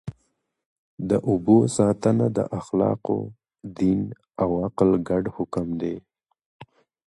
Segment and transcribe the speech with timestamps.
[1.09, 3.19] د اوبو ساتنه د اخلاقو،
[3.79, 4.01] دین
[4.41, 5.95] او عقل ګډ حکم دی.